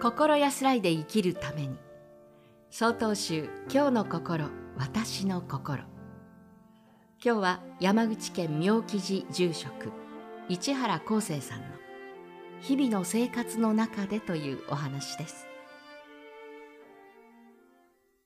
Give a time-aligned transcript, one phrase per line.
[0.00, 1.76] 心安らいで生きるために。
[2.70, 5.82] 曹洞宗今日の心私の心。
[7.20, 9.90] 今日は山口県妙喜寺住職
[10.48, 11.64] 市原康生さんの
[12.60, 15.48] 日々の生活の中でというお話です。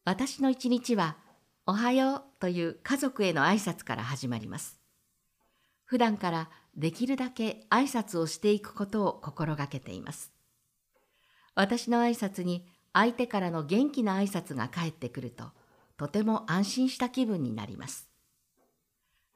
[0.05, 1.17] 私の一日は
[1.67, 4.79] おはようという家族への挨拶から始まります。
[5.87, 10.35] 普段からできるだけ挨拶をしていくことを心がけています。
[11.55, 15.53] 私の挨拶に相手からの元気な挨拶が返ってくると
[15.97, 18.09] とても安心した気分になります。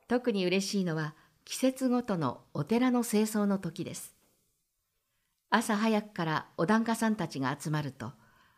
[0.08, 4.14] 特に嬉しいのは季節ごとのお寺の清掃の時です。
[5.50, 8.12] 朝早くからお檀家さんたちが集まると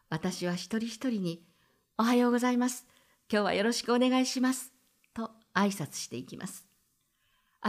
[0.08, 1.44] 私は一人一人に
[1.98, 2.86] 「おはようございます。
[3.30, 4.72] 今日はよろしくお願いします」
[5.12, 6.66] と挨拶していきます。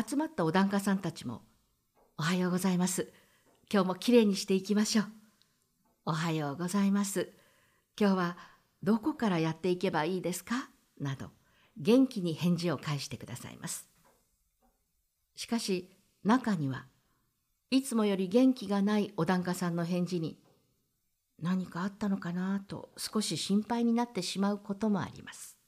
[0.07, 1.41] 集まったお檀家さんたちも
[2.17, 3.11] 「おはようございます。
[3.71, 5.11] 今日もきれいにしていきましょう」
[6.09, 7.29] おはようございます。
[7.95, 8.37] 今日は
[8.81, 10.71] どこからやっていけばいいですか？
[10.99, 11.29] など
[11.77, 13.87] 元気に返事を返してくださいます。
[15.35, 15.87] しかし
[16.23, 16.87] 中には
[17.69, 20.39] いつもより元気がないお檀家さんの返事に
[21.39, 25.59] 何かあったのかなと少し心配になってしまうこともあります。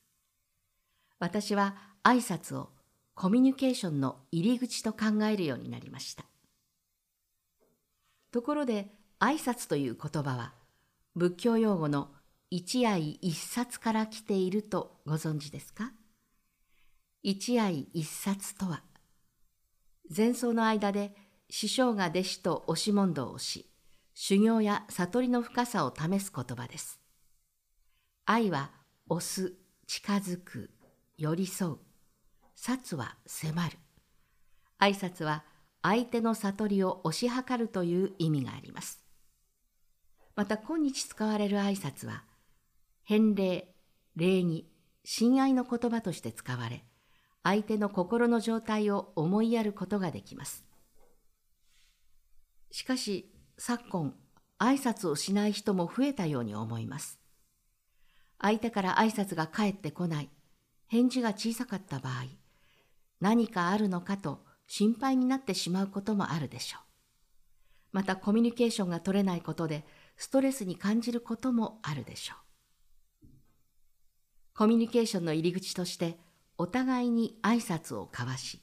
[1.20, 2.70] 私は挨拶を
[3.14, 6.26] コミュニケーションの入り口と考えるようになりました。
[8.32, 10.52] ところで挨拶という言葉は
[11.16, 12.10] 仏教用語の
[12.50, 15.92] 一愛一冊から来ているとご存知ですか？
[17.22, 18.82] 一愛一冊とは
[20.10, 21.16] 前奏の間で
[21.52, 23.70] 師匠が弟子と押し問答をし
[24.16, 27.00] 修行や悟りの深さを試す言葉です。
[28.26, 28.72] 愛は
[29.08, 29.54] 押す
[29.86, 30.72] 近づく
[31.20, 31.78] 寄り添う。
[32.56, 33.78] 殺は迫る。
[34.80, 35.44] 挨拶は
[35.84, 39.00] 相手の悟りを推し量るという意味があります。
[40.36, 42.24] また今日使われる挨拶は、
[43.04, 43.76] 返礼、
[44.16, 44.68] 礼儀、
[45.04, 46.84] 親愛の言葉として使われ、
[47.44, 50.66] 相手の心の状態を思いやることができます。
[52.72, 54.16] しかし、昨今、
[54.60, 57.20] 挨拶をしない人も増えたように思います。
[58.40, 60.30] 相手から挨拶が返ってこない、
[60.88, 62.26] 返事が小さかった場合、
[63.20, 66.82] 何かあるのかと心配になってしまうこともあるでしょう。
[67.92, 69.86] またコミュニケーションが取れないことで
[70.22, 72.36] ストレスに感じることもあるでしょ
[73.24, 73.28] う。
[74.54, 76.20] コミュニケーションの入り口として
[76.60, 78.62] お互いに挨拶を交わし、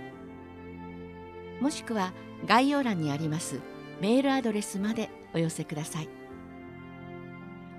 [1.62, 2.12] もしくは
[2.48, 3.60] 概要欄にあります
[4.02, 6.10] メールアドレスまでお寄せください。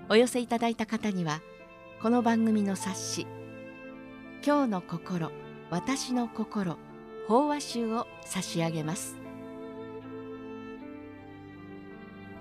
[0.09, 1.41] お寄せいただいた方には
[2.01, 3.27] この番組の冊子
[4.47, 5.33] 「今日の心
[5.69, 6.79] 私の心
[7.27, 9.22] 法話集」を差し上げます。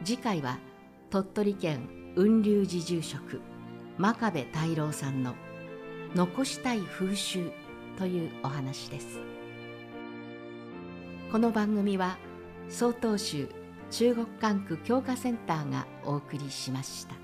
[0.04, 0.58] 次回は
[1.12, 3.40] 鳥取県雲龍寺住職
[4.00, 5.36] 真壁太郎さんの
[6.16, 7.52] 「残したい風習」
[8.00, 9.20] というお話です。
[11.32, 12.18] この番組は
[12.68, 13.48] 曹洞宗
[13.92, 17.21] 中国管区教化センターがお送りしました。